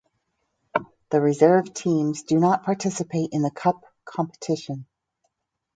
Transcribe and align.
The 1.11 1.21
reserve 1.21 1.75
teams 1.75 2.23
do 2.23 2.39
not 2.39 2.63
participate 2.63 3.29
in 3.33 3.43
the 3.43 3.51
cup 3.51 3.85
competition. 4.03 4.87